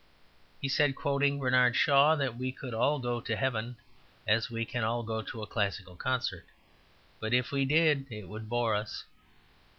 He 0.59 0.67
said, 0.67 0.95
quoting 0.95 1.37
Bernard 1.39 1.75
Shaw, 1.75 2.15
that 2.15 2.35
we 2.35 2.51
could 2.51 2.73
all 2.73 2.97
go 2.97 3.21
to 3.21 3.35
heaven 3.35 3.75
just 4.27 4.47
as 4.47 4.49
we 4.49 4.65
can 4.65 4.83
all 4.83 5.03
go 5.03 5.21
to 5.21 5.43
a 5.43 5.45
classical 5.45 5.95
concert, 5.95 6.47
but 7.19 7.35
if 7.35 7.51
we 7.51 7.65
did 7.65 8.07
it 8.11 8.27
would 8.27 8.49
bore 8.49 8.73
us. 8.73 9.03